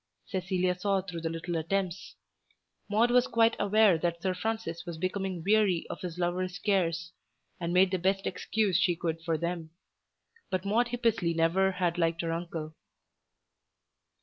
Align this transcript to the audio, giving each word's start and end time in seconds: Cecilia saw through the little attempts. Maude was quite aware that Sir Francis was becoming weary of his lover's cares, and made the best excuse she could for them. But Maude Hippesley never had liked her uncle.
Cecilia 0.25 0.73
saw 0.73 1.01
through 1.01 1.21
the 1.21 1.29
little 1.29 1.55
attempts. 1.57 2.15
Maude 2.89 3.11
was 3.11 3.27
quite 3.27 3.55
aware 3.59 3.99
that 3.99 4.19
Sir 4.19 4.33
Francis 4.33 4.83
was 4.83 4.97
becoming 4.97 5.43
weary 5.45 5.85
of 5.91 6.01
his 6.01 6.17
lover's 6.17 6.57
cares, 6.57 7.11
and 7.59 7.71
made 7.71 7.91
the 7.91 7.99
best 7.99 8.25
excuse 8.25 8.77
she 8.79 8.95
could 8.95 9.21
for 9.21 9.37
them. 9.37 9.69
But 10.49 10.65
Maude 10.65 10.87
Hippesley 10.87 11.35
never 11.35 11.73
had 11.73 11.99
liked 11.99 12.21
her 12.23 12.31
uncle. 12.31 12.73